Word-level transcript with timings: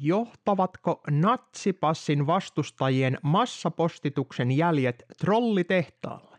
Johtavatko 0.00 1.00
natsipassin 1.10 2.26
vastustajien 2.26 3.18
massapostituksen 3.22 4.50
jäljet 4.50 5.04
trollitehtaalle? 5.18 6.38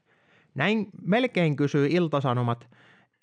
Näin 0.56 0.88
melkein 1.02 1.56
kysyy 1.56 1.88
Iltasanomat, 1.88 2.68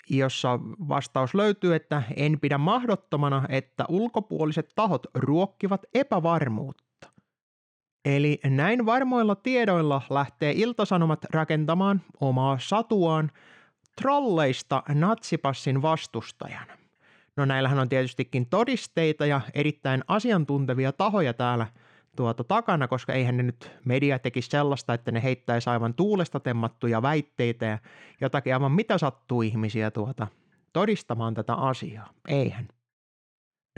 jossa 0.09 0.59
vastaus 0.87 1.35
löytyy, 1.35 1.75
että 1.75 2.03
en 2.15 2.39
pidä 2.39 2.57
mahdottomana, 2.57 3.45
että 3.49 3.85
ulkopuoliset 3.89 4.69
tahot 4.75 5.07
ruokkivat 5.13 5.81
epävarmuutta. 5.93 7.11
Eli 8.05 8.39
näin 8.43 8.85
varmoilla 8.85 9.35
tiedoilla 9.35 10.01
lähtee 10.09 10.53
Iltasanomat 10.55 11.25
rakentamaan 11.33 12.01
omaa 12.21 12.57
satuaan 12.59 13.31
trolleista 14.01 14.83
natsipassin 14.93 15.81
vastustajana. 15.81 16.80
No 17.37 17.45
näillähän 17.45 17.79
on 17.79 17.89
tietystikin 17.89 18.45
todisteita 18.45 19.25
ja 19.25 19.41
erittäin 19.53 20.03
asiantuntevia 20.07 20.91
tahoja 20.91 21.33
täällä 21.33 21.67
tuota 22.15 22.43
takana, 22.43 22.87
koska 22.87 23.13
eihän 23.13 23.37
ne 23.37 23.43
nyt 23.43 23.71
media 23.85 24.19
tekisi 24.19 24.49
sellaista, 24.49 24.93
että 24.93 25.11
ne 25.11 25.23
heittäisi 25.23 25.69
aivan 25.69 25.93
tuulesta 25.93 26.39
temmattuja 26.39 27.01
väitteitä 27.01 27.65
ja 27.65 27.77
jotakin 28.21 28.53
aivan 28.53 28.71
mitä 28.71 28.97
sattuu 28.97 29.41
ihmisiä 29.41 29.91
tuota 29.91 30.27
todistamaan 30.73 31.33
tätä 31.33 31.53
asiaa. 31.53 32.13
Eihän. 32.27 32.67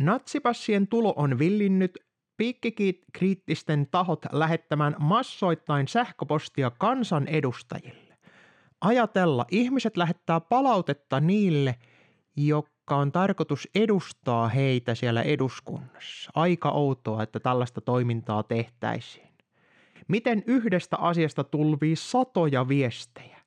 Natsipassien 0.01 0.87
tulo 0.87 1.13
on 1.17 1.39
villinnyt 1.39 1.99
piikkikriittisten 2.37 3.87
tahot 3.91 4.25
lähettämään 4.31 4.95
massoittain 4.99 5.87
sähköpostia 5.87 6.71
kansanedustajille. 6.71 8.17
Ajatella, 8.81 9.45
ihmiset 9.51 9.97
lähettää 9.97 10.39
palautetta 10.39 11.19
niille, 11.19 11.75
jo 12.37 12.65
jotka 12.83 12.95
on 12.95 13.11
tarkoitus 13.11 13.67
edustaa 13.75 14.47
heitä 14.47 14.95
siellä 14.95 15.21
eduskunnassa. 15.21 16.31
Aika 16.35 16.69
outoa, 16.69 17.23
että 17.23 17.39
tällaista 17.39 17.81
toimintaa 17.81 18.43
tehtäisiin. 18.43 19.27
Miten 20.07 20.43
yhdestä 20.47 20.97
asiasta 20.97 21.43
tulvii 21.43 21.95
satoja 21.95 22.67
viestejä? 22.67 23.37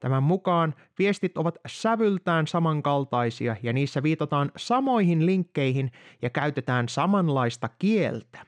Tämän 0.00 0.22
mukaan 0.22 0.74
viestit 0.98 1.38
ovat 1.38 1.58
sävyltään 1.66 2.46
samankaltaisia 2.46 3.56
ja 3.62 3.72
niissä 3.72 4.02
viitataan 4.02 4.52
samoihin 4.56 5.26
linkkeihin 5.26 5.92
ja 6.22 6.30
käytetään 6.30 6.88
samanlaista 6.88 7.68
kieltä. 7.78 8.46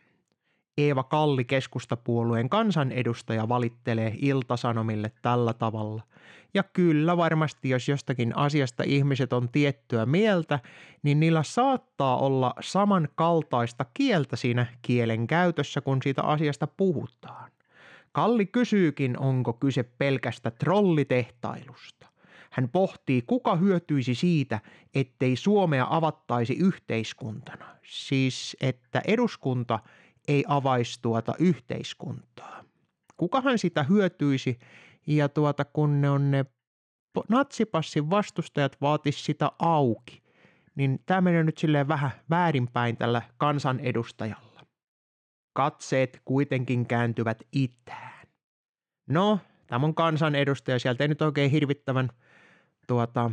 Eeva 0.78 1.02
Kalli 1.02 1.44
keskustapuolueen 1.44 2.48
kansanedustaja 2.48 3.48
valittelee 3.48 4.14
iltasanomille 4.18 5.12
tällä 5.22 5.54
tavalla. 5.54 6.02
Ja 6.54 6.62
kyllä 6.62 7.16
varmasti, 7.16 7.68
jos 7.68 7.88
jostakin 7.88 8.36
asiasta 8.36 8.82
ihmiset 8.86 9.32
on 9.32 9.48
tiettyä 9.48 10.06
mieltä, 10.06 10.60
niin 11.02 11.20
niillä 11.20 11.42
saattaa 11.42 12.18
olla 12.18 12.54
samankaltaista 12.60 13.86
kieltä 13.94 14.36
siinä 14.36 14.66
kielen 14.82 15.26
käytössä, 15.26 15.80
kun 15.80 16.02
siitä 16.02 16.22
asiasta 16.22 16.66
puhutaan. 16.66 17.50
Kalli 18.12 18.46
kysyykin, 18.46 19.18
onko 19.18 19.52
kyse 19.52 19.82
pelkästä 19.82 20.50
trollitehtailusta. 20.50 22.06
Hän 22.50 22.68
pohtii, 22.68 23.22
kuka 23.22 23.56
hyötyisi 23.56 24.14
siitä, 24.14 24.60
ettei 24.94 25.36
Suomea 25.36 25.86
avattaisi 25.90 26.54
yhteiskuntana. 26.54 27.66
Siis, 27.86 28.56
että 28.60 29.02
eduskunta– 29.06 29.78
ei 30.28 30.44
avaisi 30.48 31.02
tuota 31.02 31.34
yhteiskuntaa. 31.38 32.64
Kukahan 33.16 33.58
sitä 33.58 33.82
hyötyisi 33.82 34.58
ja 35.06 35.28
tuota, 35.28 35.64
kun 35.64 36.00
ne 36.00 36.10
on 36.10 36.30
ne 36.30 36.44
natsipassin 37.28 38.10
vastustajat 38.10 38.76
vaatis 38.80 39.24
sitä 39.24 39.52
auki, 39.58 40.22
niin 40.74 40.98
tämä 41.06 41.20
menee 41.20 41.44
nyt 41.44 41.58
silleen 41.58 41.88
vähän 41.88 42.10
väärinpäin 42.30 42.96
tällä 42.96 43.22
kansanedustajalla. 43.36 44.66
Katseet 45.52 46.20
kuitenkin 46.24 46.86
kääntyvät 46.86 47.42
itään. 47.52 48.26
No, 49.08 49.38
tämä 49.66 49.86
on 49.86 49.94
kansanedustaja, 49.94 50.78
sieltä 50.78 51.04
ei 51.04 51.08
nyt 51.08 51.22
oikein 51.22 51.50
hirvittävän 51.50 52.10
tuota, 52.86 53.30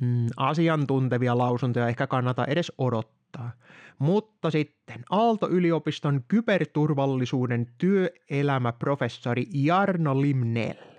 mm, 0.00 0.26
asiantuntevia 0.36 1.38
lausuntoja 1.38 1.88
ehkä 1.88 2.06
kannata 2.06 2.44
edes 2.44 2.72
odottaa 2.78 3.15
kohtaa. 3.36 3.50
Mutta 3.98 4.50
sitten 4.50 5.04
Aalto-yliopiston 5.10 6.24
kyberturvallisuuden 6.28 7.66
työelämäprofessori 7.78 9.46
Jarno 9.52 10.20
Limnell 10.20 10.96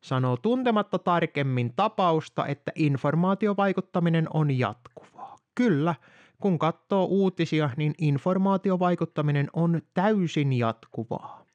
sanoo 0.00 0.36
tuntematta 0.36 0.98
tarkemmin 0.98 1.72
tapausta, 1.76 2.46
että 2.46 2.72
informaatiovaikuttaminen 2.74 4.26
on 4.34 4.58
jatkuvaa. 4.58 5.36
Kyllä, 5.54 5.94
kun 6.40 6.58
katsoo 6.58 7.04
uutisia, 7.04 7.70
niin 7.76 7.94
informaatiovaikuttaminen 7.98 9.48
on 9.52 9.82
täysin 9.94 10.52
jatkuvaa. 10.52 11.47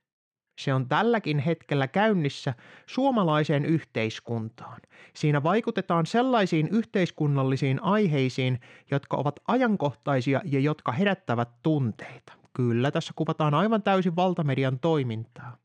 Se 0.64 0.74
on 0.74 0.88
tälläkin 0.90 1.40
hetkellä 1.40 1.88
käynnissä 1.88 2.54
suomalaiseen 2.86 3.66
yhteiskuntaan. 3.66 4.82
Siinä 5.16 5.44
vaikutetaan 5.44 6.06
sellaisiin 6.06 6.68
yhteiskunnallisiin 6.72 7.84
aiheisiin, 7.84 8.60
jotka 8.92 9.18
ovat 9.18 9.40
ajankohtaisia 9.48 10.42
ja 10.46 10.60
jotka 10.60 10.92
herättävät 10.92 11.50
tunteita. 11.64 12.34
Kyllä, 12.54 12.92
tässä 12.92 13.14
kuvataan 13.16 13.54
aivan 13.54 13.84
täysin 13.84 14.16
valtamedian 14.16 14.80
toimintaa. 14.80 15.58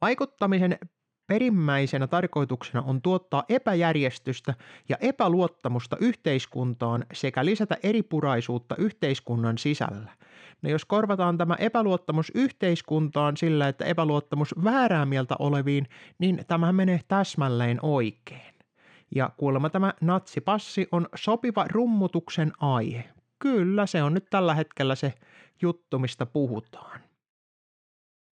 Vaikuttamisen 0.00 0.78
perimmäisenä 1.26 2.06
tarkoituksena 2.06 2.82
on 2.82 3.02
tuottaa 3.02 3.44
epäjärjestystä 3.48 4.54
ja 4.88 4.96
epäluottamusta 5.00 5.96
yhteiskuntaan 6.00 7.04
sekä 7.12 7.44
lisätä 7.44 7.76
eripuraisuutta 7.82 8.76
yhteiskunnan 8.76 9.58
sisällä. 9.58 10.12
No 10.62 10.70
jos 10.70 10.84
korvataan 10.84 11.38
tämä 11.38 11.54
epäluottamus 11.54 12.32
yhteiskuntaan 12.34 13.36
sillä, 13.36 13.68
että 13.68 13.84
epäluottamus 13.84 14.54
väärää 14.64 15.06
mieltä 15.06 15.34
oleviin, 15.38 15.86
niin 16.18 16.44
tämä 16.48 16.72
menee 16.72 17.00
täsmälleen 17.08 17.78
oikein. 17.82 18.54
Ja 19.14 19.30
kuulemma 19.36 19.70
tämä 19.70 19.94
natsipassi 20.00 20.88
on 20.92 21.06
sopiva 21.14 21.66
rummutuksen 21.68 22.52
aihe. 22.60 23.04
Kyllä, 23.38 23.86
se 23.86 24.02
on 24.02 24.14
nyt 24.14 24.26
tällä 24.30 24.54
hetkellä 24.54 24.94
se 24.94 25.14
juttu, 25.62 25.98
mistä 25.98 26.26
puhutaan. 26.26 27.00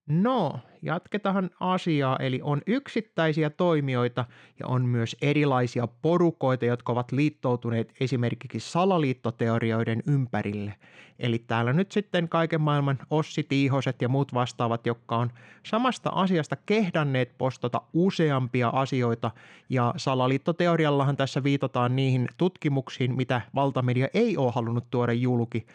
No, 0.07 0.61
jatketaan 0.83 1.51
asiaa, 1.61 2.17
eli 2.17 2.41
on 2.43 2.63
yksittäisiä 2.67 3.51
toimijoita 3.51 4.25
ja 4.61 4.67
on 4.67 4.87
myös 4.87 5.17
erilaisia 5.23 5.89
porukoita, 6.03 6.65
jotka 6.65 6.93
ovat 6.93 7.13
liittoutuneet 7.13 7.93
esimerkiksi 8.01 8.61
salaliittoteorioiden 8.61 10.03
ympärille. 10.07 10.75
Eli 11.19 11.39
täällä 11.39 11.73
nyt 11.73 11.93
sitten 11.93 12.29
kaiken 12.29 12.61
maailman 12.61 12.99
Ossi 13.11 13.43
Tiihoset 13.43 14.03
ja 14.03 14.09
muut 14.09 14.35
vastaavat, 14.35 14.87
jotka 14.87 15.17
on 15.17 15.31
samasta 15.67 16.11
asiasta 16.11 16.57
kehdanneet 16.67 17.39
postata 17.39 17.83
useampia 17.93 18.69
asioita, 18.69 19.31
ja 19.69 19.95
salaliittoteoriallahan 19.97 21.17
tässä 21.17 21.45
viitataan 21.45 21.97
niihin 21.97 22.29
tutkimuksiin, 22.37 23.17
mitä 23.17 23.41
valtamedia 23.55 24.09
ei 24.15 24.37
ole 24.37 24.53
halunnut 24.53 24.91
tuoda 24.91 25.13
julki, 25.13 25.67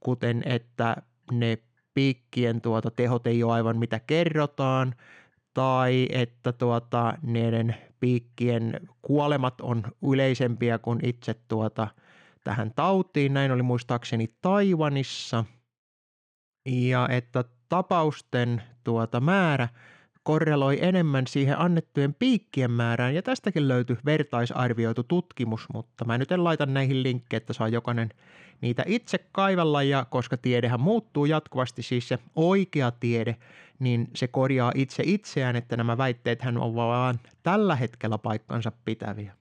kuten 0.00 0.42
että 0.46 0.96
ne 1.32 1.58
piikkien 1.98 2.60
tuota, 2.60 2.90
tehot 2.90 3.26
ei 3.26 3.42
ole 3.42 3.52
aivan 3.52 3.78
mitä 3.78 4.00
kerrotaan, 4.00 4.94
tai 5.54 6.08
että 6.10 6.52
tuota, 6.52 7.14
niiden 7.22 7.76
piikkien 8.00 8.80
kuolemat 9.02 9.60
on 9.60 9.82
yleisempiä 10.02 10.78
kuin 10.78 11.06
itse 11.06 11.34
tuota, 11.48 11.88
tähän 12.44 12.74
tautiin. 12.74 13.34
Näin 13.34 13.52
oli 13.52 13.62
muistaakseni 13.62 14.34
Taiwanissa. 14.42 15.44
Ja 16.66 17.08
että 17.10 17.44
tapausten 17.68 18.62
tuota 18.84 19.20
määrä 19.20 19.68
korreloi 20.28 20.78
enemmän 20.80 21.26
siihen 21.26 21.58
annettujen 21.58 22.14
piikkien 22.14 22.70
määrään, 22.70 23.14
ja 23.14 23.22
tästäkin 23.22 23.68
löytyi 23.68 23.96
vertaisarvioitu 24.04 25.02
tutkimus, 25.02 25.66
mutta 25.72 26.04
mä 26.04 26.18
nyt 26.18 26.32
en 26.32 26.44
laita 26.44 26.66
näihin 26.66 27.02
linkkejä, 27.02 27.38
että 27.38 27.52
saa 27.52 27.68
jokainen 27.68 28.10
niitä 28.60 28.84
itse 28.86 29.18
kaivalla, 29.32 29.82
ja 29.82 30.06
koska 30.10 30.36
tiedehän 30.36 30.80
muuttuu 30.80 31.24
jatkuvasti, 31.24 31.82
siis 31.82 32.08
se 32.08 32.18
oikea 32.36 32.90
tiede, 32.90 33.36
niin 33.78 34.08
se 34.14 34.28
korjaa 34.28 34.72
itse 34.74 35.02
itseään, 35.06 35.56
että 35.56 35.76
nämä 35.76 35.98
väitteet 35.98 36.42
hän 36.42 36.58
on 36.58 36.74
vaan 36.74 37.20
tällä 37.42 37.76
hetkellä 37.76 38.18
paikkansa 38.18 38.72
pitäviä. 38.84 39.34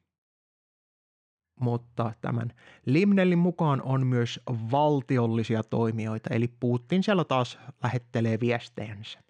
Mutta 1.60 2.14
tämän 2.22 2.54
Limnellin 2.86 3.40
mukaan 3.40 3.82
on 3.82 4.08
myös 4.08 4.40
valtiollisia 4.48 5.64
toimijoita, 5.64 6.34
eli 6.34 6.48
Putin 6.60 7.04
siellä 7.04 7.24
taas 7.24 7.60
lähettelee 7.84 8.40
viestejänsä. 8.40 9.27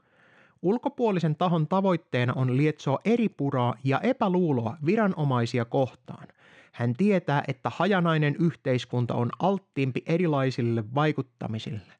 Ulkopuolisen 0.67 1.35
tahon 1.35 1.67
tavoitteena 1.67 2.33
on 2.33 2.57
lietsoa 2.57 2.99
eripuraa 3.05 3.75
ja 3.83 3.99
epäluuloa 3.99 4.77
viranomaisia 4.85 5.65
kohtaan. 5.65 6.27
Hän 6.71 6.93
tietää, 6.93 7.43
että 7.47 7.71
hajanainen 7.75 8.35
yhteiskunta 8.39 9.13
on 9.13 9.29
alttiimpi 9.39 10.03
erilaisille 10.05 10.83
vaikuttamisille. 10.95 11.93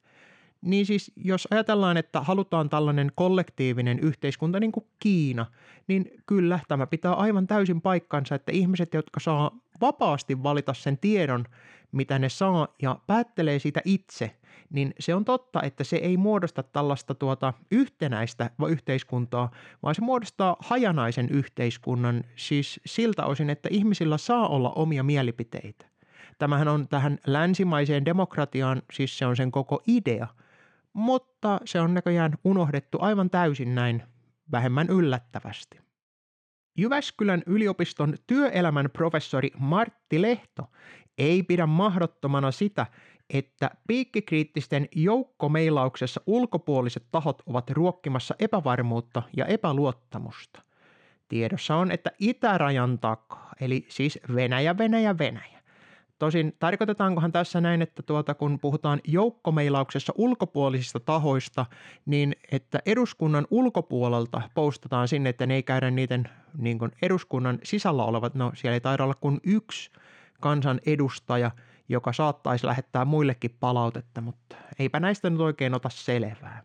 Niin 0.62 0.86
siis 0.86 1.12
jos 1.16 1.48
ajatellaan, 1.52 1.98
että 1.98 2.22
halutaan 2.22 2.70
tällainen 2.70 3.12
kollektiivinen 3.16 4.00
yhteiskunta 4.00 4.60
niin 4.60 4.72
kuin 4.72 4.86
Kiina, 5.00 5.46
niin 5.88 6.12
kyllä 6.26 6.60
tämä 6.68 6.88
pitää 6.88 7.14
aivan 7.14 7.48
täysin 7.48 7.82
paikkansa, 7.82 8.36
että 8.36 8.52
ihmiset, 8.52 8.94
jotka 8.94 9.20
saa 9.20 9.52
vapaasti 9.82 10.44
valita 10.44 10.74
sen 10.74 10.98
tiedon, 10.98 11.46
mitä 11.98 12.20
ne 12.20 12.30
saa 12.30 12.68
ja 12.82 13.00
päättelee 13.08 13.60
siitä 13.60 13.82
itse, 13.86 14.36
niin 14.70 14.94
se 15.00 15.16
on 15.16 15.26
totta, 15.26 15.62
että 15.62 15.84
se 15.84 15.96
ei 15.96 16.18
muodosta 16.18 16.64
tällaista 16.64 17.16
tuota 17.16 17.54
yhtenäistä 17.72 18.50
yhteiskuntaa, 18.70 19.52
vaan 19.84 19.96
se 19.96 20.02
muodostaa 20.02 20.56
hajanaisen 20.60 21.30
yhteiskunnan, 21.30 22.24
siis 22.36 22.80
siltä 22.86 23.26
osin, 23.26 23.50
että 23.50 23.70
ihmisillä 23.72 24.18
saa 24.18 24.48
olla 24.48 24.72
omia 24.72 25.04
mielipiteitä. 25.04 25.86
Tämähän 26.38 26.68
on 26.68 26.88
tähän 26.88 27.18
länsimaiseen 27.28 28.06
demokratiaan, 28.06 28.82
siis 28.94 29.18
se 29.18 29.26
on 29.26 29.36
sen 29.36 29.52
koko 29.52 29.82
idea, 29.88 30.28
mutta 30.94 31.60
se 31.66 31.82
on 31.82 31.94
näköjään 31.94 32.34
unohdettu 32.44 32.98
aivan 33.02 33.30
täysin 33.30 33.76
näin 33.76 34.04
vähemmän 34.52 34.90
yllättävästi. 34.90 35.80
Jyväskylän 36.78 37.44
yliopiston 37.46 38.14
työelämän 38.28 38.90
professori 38.94 39.52
Martti 39.60 40.22
Lehto 40.22 40.72
ei 41.18 41.44
pidä 41.44 41.66
mahdottomana 41.66 42.52
sitä, 42.52 42.86
että 43.30 43.72
piikkikriittisten 43.88 44.88
joukkomeilauksessa 44.96 46.22
ulkopuoliset 46.26 47.04
tahot 47.12 47.42
ovat 47.46 47.70
ruokkimassa 47.70 48.36
epävarmuutta 48.40 49.24
ja 49.38 49.46
epäluottamusta. 49.46 50.62
Tiedossa 51.28 51.76
on, 51.76 51.92
että 51.92 52.12
itärajan 52.20 53.00
takaa, 53.00 53.52
eli 53.62 53.86
siis 53.90 54.20
Venäjä, 54.36 54.78
Venäjä, 54.78 55.18
Venäjä. 55.18 55.58
Tosin 56.20 56.54
tarkoitetaankohan 56.60 57.32
tässä 57.32 57.62
näin, 57.62 57.82
että 57.82 58.04
tuota, 58.04 58.34
kun 58.34 58.60
puhutaan 58.60 59.02
joukkomeilauksessa 59.08 60.14
ulkopuolisista 60.16 61.00
tahoista, 61.00 61.66
niin 62.06 62.36
että 62.52 62.80
eduskunnan 62.86 63.48
ulkopuolelta 63.52 64.42
postataan 64.54 65.08
sinne, 65.08 65.30
että 65.30 65.46
ne 65.46 65.56
ei 65.56 65.64
käydä 65.64 65.92
niiden 65.92 66.30
niin 66.58 66.80
eduskunnan 67.02 67.60
sisällä 67.64 68.04
olevat, 68.04 68.36
no 68.36 68.52
siellä 68.56 68.74
ei 68.74 68.82
taida 68.82 69.04
olla 69.04 69.16
kuin 69.16 69.40
yksi 69.44 69.92
kansan 70.42 70.82
edustaja– 70.86 71.52
joka 71.90 72.14
saattaisi 72.14 72.66
lähettää 72.66 73.06
muillekin 73.06 73.56
palautetta, 73.60 74.22
mutta 74.22 74.56
eipä 74.80 75.00
näistä 75.00 75.30
nyt 75.30 75.42
oikein 75.42 75.74
ota 75.74 75.90
selvää. 75.90 76.64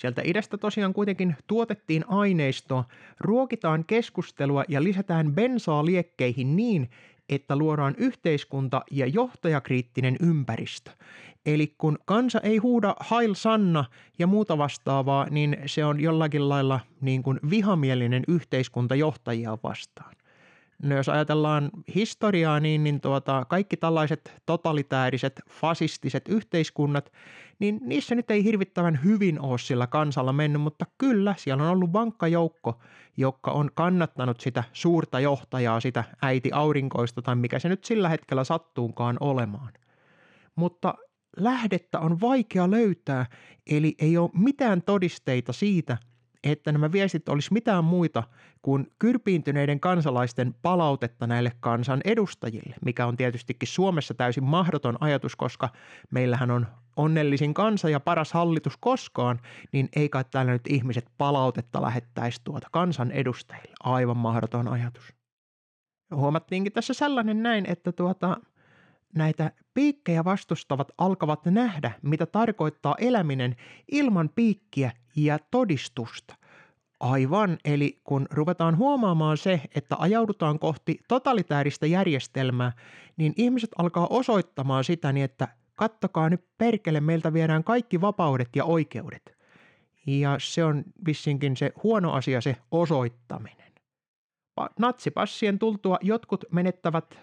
Sieltä 0.00 0.22
idästä 0.24 0.58
tosiaan 0.58 0.92
kuitenkin 0.92 1.36
tuotettiin 1.46 2.04
aineistoa, 2.08 2.84
ruokitaan 3.20 3.84
keskustelua 3.84 4.64
ja 4.68 4.82
lisätään 4.82 5.32
bensaa 5.32 5.84
liekkeihin 5.84 6.56
niin, 6.56 6.90
että 7.28 7.56
luodaan 7.56 7.94
yhteiskunta 7.98 8.82
ja 8.90 9.06
johtajakriittinen 9.06 10.16
ympäristö. 10.20 10.90
Eli 11.46 11.74
kun 11.78 11.98
kansa 12.04 12.40
ei 12.40 12.56
huuda 12.56 12.96
Hail 13.00 13.34
Sanna 13.34 13.84
ja 14.18 14.26
muuta 14.26 14.58
vastaavaa, 14.58 15.26
niin 15.30 15.56
se 15.66 15.84
on 15.84 16.00
jollakin 16.00 16.48
lailla 16.48 16.80
niin 17.00 17.22
kuin 17.22 17.40
vihamielinen 17.50 18.22
yhteiskunta 18.28 18.94
johtajia 18.94 19.58
vastaan. 19.62 20.14
No 20.82 20.96
jos 20.96 21.08
ajatellaan 21.08 21.70
historiaa, 21.94 22.60
niin, 22.60 22.84
niin 22.84 23.00
tuota, 23.00 23.44
kaikki 23.48 23.76
tällaiset 23.76 24.42
totalitääriset, 24.46 25.40
fasistiset 25.50 26.28
yhteiskunnat, 26.28 27.12
niin 27.58 27.80
niissä 27.82 28.14
nyt 28.14 28.30
ei 28.30 28.44
hirvittävän 28.44 29.00
hyvin 29.04 29.40
ole 29.40 29.58
sillä 29.58 29.86
kansalla 29.86 30.32
mennyt, 30.32 30.62
mutta 30.62 30.86
kyllä 30.98 31.34
siellä 31.38 31.62
on 31.62 31.70
ollut 31.70 31.92
vankka 31.92 32.28
joukko, 32.28 32.78
joka 33.16 33.50
on 33.50 33.70
kannattanut 33.74 34.40
sitä 34.40 34.64
suurta 34.72 35.20
johtajaa, 35.20 35.80
sitä 35.80 36.04
äiti 36.22 36.50
aurinkoista 36.52 37.22
tai 37.22 37.36
mikä 37.36 37.58
se 37.58 37.68
nyt 37.68 37.84
sillä 37.84 38.08
hetkellä 38.08 38.44
sattuunkaan 38.44 39.16
olemaan. 39.20 39.72
Mutta 40.54 40.94
lähdettä 41.36 42.00
on 42.00 42.20
vaikea 42.20 42.70
löytää, 42.70 43.26
eli 43.66 43.94
ei 43.98 44.16
ole 44.16 44.30
mitään 44.34 44.82
todisteita 44.82 45.52
siitä– 45.52 45.98
että 46.44 46.72
nämä 46.72 46.92
viestit 46.92 47.28
olisi 47.28 47.52
mitään 47.52 47.84
muita 47.84 48.22
kuin 48.62 48.92
kyrpiintyneiden 48.98 49.80
kansalaisten 49.80 50.54
palautetta 50.62 51.26
näille 51.26 51.52
kansan 51.60 52.00
edustajille, 52.04 52.74
mikä 52.84 53.06
on 53.06 53.16
tietystikin 53.16 53.68
Suomessa 53.68 54.14
täysin 54.14 54.44
mahdoton 54.44 54.96
ajatus, 55.00 55.36
koska 55.36 55.68
meillähän 56.10 56.50
on 56.50 56.66
onnellisin 56.96 57.54
kansa 57.54 57.88
ja 57.88 58.00
paras 58.00 58.32
hallitus 58.32 58.76
koskaan, 58.76 59.40
niin 59.72 59.88
ei 59.96 60.08
kai 60.08 60.24
täällä 60.30 60.52
nyt 60.52 60.66
ihmiset 60.68 61.06
palautetta 61.18 61.82
lähettäisi 61.82 62.40
tuota 62.44 62.68
kansan 62.72 63.10
edustajille. 63.10 63.74
Aivan 63.82 64.16
mahdoton 64.16 64.68
ajatus. 64.68 65.14
Huomattiinkin 66.14 66.72
tässä 66.72 66.94
sellainen 66.94 67.42
näin, 67.42 67.64
että 67.68 67.92
tuota, 67.92 68.40
näitä 69.14 69.52
piikkejä 69.74 70.24
vastustavat 70.24 70.92
alkavat 70.98 71.44
nähdä, 71.44 71.92
mitä 72.02 72.26
tarkoittaa 72.26 72.94
eläminen 72.98 73.56
ilman 73.92 74.30
piikkiä 74.34 74.92
ja 75.16 75.38
todistusta. 75.50 76.34
Aivan, 77.00 77.58
eli 77.64 78.00
kun 78.04 78.26
ruvetaan 78.30 78.76
huomaamaan 78.76 79.36
se, 79.36 79.60
että 79.74 79.96
ajaudutaan 79.98 80.58
kohti 80.58 80.98
totalitääristä 81.08 81.86
järjestelmää, 81.86 82.72
niin 83.16 83.32
ihmiset 83.36 83.70
alkaa 83.78 84.06
osoittamaan 84.06 84.84
sitä 84.84 85.12
niin, 85.12 85.24
että 85.24 85.48
kattokaa 85.74 86.30
nyt 86.30 86.44
perkele, 86.58 87.00
meiltä 87.00 87.32
viedään 87.32 87.64
kaikki 87.64 88.00
vapaudet 88.00 88.48
ja 88.56 88.64
oikeudet. 88.64 89.36
Ja 90.06 90.36
se 90.38 90.64
on 90.64 90.84
vissinkin 91.06 91.56
se 91.56 91.72
huono 91.82 92.12
asia, 92.12 92.40
se 92.40 92.56
osoittaminen. 92.70 93.72
Natsipassien 94.78 95.58
tultua 95.58 95.98
jotkut 96.00 96.44
menettävät 96.50 97.18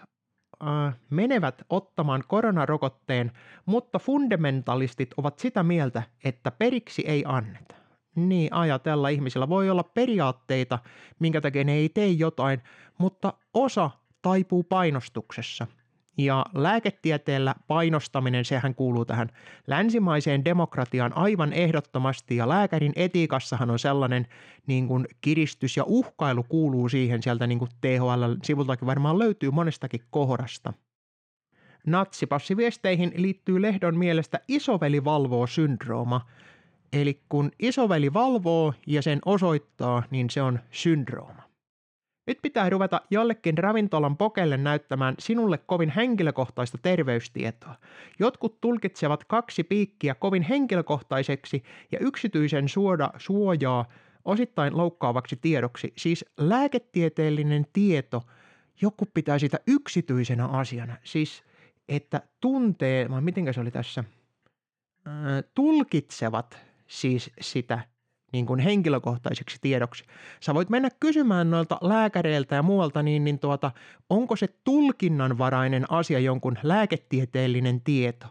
äh, 0.66 0.96
menevät 1.10 1.62
ottamaan 1.70 2.24
koronarokotteen, 2.28 3.32
mutta 3.66 3.98
fundamentalistit 3.98 5.10
ovat 5.16 5.38
sitä 5.38 5.62
mieltä, 5.62 6.02
että 6.24 6.50
periksi 6.50 7.02
ei 7.06 7.24
anneta. 7.26 7.74
Niin 8.16 8.54
ajatella 8.54 9.08
ihmisillä 9.08 9.48
voi 9.48 9.70
olla 9.70 9.82
periaatteita, 9.82 10.78
minkä 11.18 11.40
takia 11.40 11.64
ne 11.64 11.72
ei 11.72 11.88
tee 11.88 12.08
jotain, 12.08 12.62
mutta 12.98 13.32
osa 13.54 13.90
taipuu 14.22 14.62
painostuksessa– 14.62 15.66
ja 16.24 16.46
lääketieteellä 16.54 17.54
painostaminen, 17.66 18.44
sehän 18.44 18.74
kuuluu 18.74 19.04
tähän 19.04 19.28
länsimaiseen 19.66 20.44
demokratiaan 20.44 21.16
aivan 21.16 21.52
ehdottomasti 21.52 22.36
ja 22.36 22.48
lääkärin 22.48 22.92
etiikassahan 22.96 23.70
on 23.70 23.78
sellainen 23.78 24.26
niin 24.66 24.88
kuin 24.88 25.06
kiristys 25.20 25.76
ja 25.76 25.84
uhkailu 25.86 26.42
kuuluu 26.42 26.88
siihen 26.88 27.22
sieltä 27.22 27.46
niin 27.46 27.58
kuin 27.58 27.70
THL-sivultakin 27.80 28.86
varmaan 28.86 29.18
löytyy 29.18 29.50
monestakin 29.50 30.00
kohdasta. 30.10 30.72
Natsipassiviesteihin 31.86 33.12
liittyy 33.16 33.62
Lehdon 33.62 33.96
mielestä 33.96 34.40
isoveli 34.48 35.04
valvoo 35.04 35.46
syndrooma, 35.46 36.20
eli 36.92 37.20
kun 37.28 37.50
isoveli 37.58 38.12
valvoo 38.12 38.74
ja 38.86 39.02
sen 39.02 39.18
osoittaa, 39.24 40.02
niin 40.10 40.30
se 40.30 40.42
on 40.42 40.58
syndrooma. 40.70 41.49
Nyt 42.30 42.42
pitää 42.42 42.70
ruveta 42.70 43.00
jollekin 43.10 43.58
ravintolan 43.58 44.16
pokelle 44.16 44.56
näyttämään 44.56 45.14
sinulle 45.18 45.58
kovin 45.58 45.90
henkilökohtaista 45.90 46.78
terveystietoa. 46.82 47.74
Jotkut 48.18 48.60
tulkitsevat 48.60 49.24
kaksi 49.24 49.64
piikkiä 49.64 50.14
kovin 50.14 50.42
henkilökohtaiseksi 50.42 51.62
ja 51.92 51.98
yksityisen 51.98 52.68
suoda, 52.68 53.10
suojaa 53.18 53.84
osittain 54.24 54.76
loukkaavaksi 54.76 55.36
tiedoksi. 55.36 55.92
Siis 55.96 56.24
lääketieteellinen 56.36 57.66
tieto, 57.72 58.22
joku 58.82 59.06
pitää 59.14 59.38
sitä 59.38 59.60
yksityisenä 59.66 60.46
asiana. 60.46 60.96
Siis 61.04 61.42
että 61.88 62.22
tuntee, 62.40 63.10
vai 63.10 63.20
miten 63.20 63.54
se 63.54 63.60
oli 63.60 63.70
tässä, 63.70 64.04
tulkitsevat 65.54 66.58
siis 66.86 67.30
sitä 67.40 67.80
niin 68.32 68.46
kuin 68.46 68.60
henkilökohtaiseksi 68.60 69.58
tiedoksi. 69.60 70.04
Sä 70.40 70.54
voit 70.54 70.70
mennä 70.70 70.88
kysymään 71.00 71.50
noilta 71.50 71.78
lääkäreiltä 71.80 72.54
ja 72.54 72.62
muualta, 72.62 73.02
niin, 73.02 73.24
niin 73.24 73.38
tuota, 73.38 73.70
onko 74.10 74.36
se 74.36 74.48
tulkinnanvarainen 74.64 75.90
asia 75.90 76.18
jonkun 76.18 76.58
lääketieteellinen 76.62 77.80
tieto. 77.80 78.26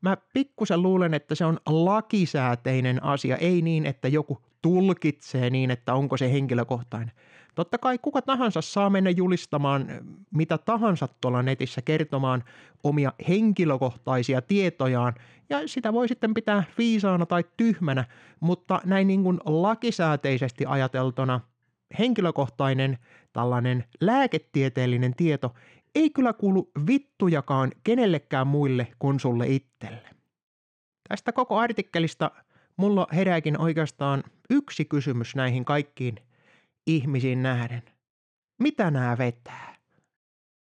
Mä 0.00 0.16
pikkusen 0.32 0.82
luulen, 0.82 1.14
että 1.14 1.34
se 1.34 1.44
on 1.44 1.58
lakisääteinen 1.66 3.02
asia, 3.02 3.36
ei 3.36 3.62
niin, 3.62 3.86
että 3.86 4.08
joku 4.08 4.38
tulkitsee 4.62 5.50
niin, 5.50 5.70
että 5.70 5.94
onko 5.94 6.16
se 6.16 6.32
henkilökohtainen. 6.32 7.12
Totta 7.54 7.78
kai 7.78 7.98
kuka 7.98 8.22
tahansa 8.22 8.60
saa 8.60 8.90
mennä 8.90 9.10
julistamaan 9.10 9.86
mitä 10.30 10.58
tahansa 10.58 11.08
tuolla 11.20 11.42
netissä 11.42 11.82
kertomaan 11.82 12.44
omia 12.84 13.12
henkilökohtaisia 13.28 14.42
tietojaan 14.42 15.14
ja 15.50 15.68
sitä 15.68 15.92
voi 15.92 16.08
sitten 16.08 16.34
pitää 16.34 16.64
viisaana 16.78 17.26
tai 17.26 17.44
tyhmänä, 17.56 18.04
mutta 18.40 18.80
näin 18.84 19.06
niin 19.06 19.22
kuin 19.22 19.40
lakisääteisesti 19.44 20.66
ajateltuna 20.66 21.40
henkilökohtainen 21.98 22.98
tällainen 23.32 23.84
lääketieteellinen 24.00 25.14
tieto 25.14 25.54
ei 25.94 26.10
kyllä 26.10 26.32
kuulu 26.32 26.70
vittujakaan 26.86 27.72
kenellekään 27.84 28.46
muille 28.46 28.86
kuin 28.98 29.20
sulle 29.20 29.46
itselle. 29.46 30.08
Tästä 31.08 31.32
koko 31.32 31.58
artikkelista 31.58 32.30
mulla 32.76 33.06
herääkin 33.12 33.60
oikeastaan 33.60 34.24
yksi 34.50 34.84
kysymys 34.84 35.36
näihin 35.36 35.64
kaikkiin 35.64 36.18
ihmisiin 36.86 37.42
nähden. 37.42 37.82
Mitä 38.58 38.90
nämä 38.90 39.18
vetää? 39.18 39.73